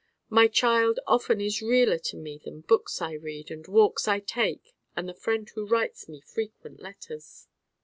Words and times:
My 0.31 0.47
Child 0.47 0.99
often 1.05 1.39
is 1.39 1.61
realer 1.61 1.99
to 2.05 2.17
me 2.17 2.39
than 2.43 2.61
books 2.61 3.03
I 3.03 3.13
read 3.13 3.51
and 3.51 3.67
walks 3.67 4.07
I 4.07 4.19
take 4.19 4.73
and 4.95 5.07
the 5.07 5.13
friend 5.13 5.47
who 5.53 5.63
writes 5.67 6.09
me 6.09 6.21
frequent 6.21 6.79
letters. 6.79 7.47